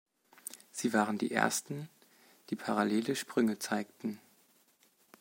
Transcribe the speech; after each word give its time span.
Sie 0.71 0.93
waren 0.93 1.19
die 1.19 1.31
ersten, 1.31 1.87
die 2.49 2.55
parallele 2.55 3.15
Sprünge 3.15 3.59
zeigten. 3.59 4.17